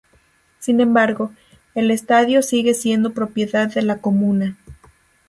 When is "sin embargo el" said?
0.57-1.91